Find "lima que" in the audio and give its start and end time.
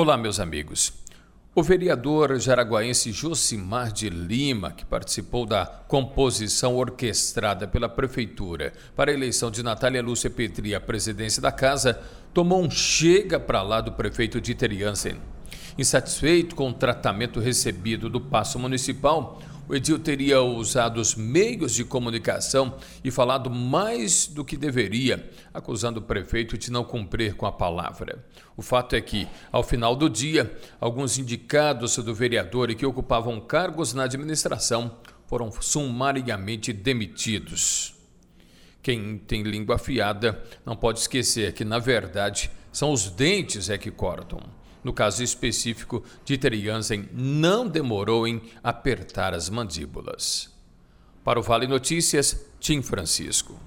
4.08-4.84